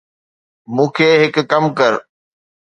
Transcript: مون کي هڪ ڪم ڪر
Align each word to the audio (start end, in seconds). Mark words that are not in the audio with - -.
مون 0.73 0.87
کي 0.95 1.07
هڪ 1.21 1.35
ڪم 1.51 1.63
ڪر 1.77 1.93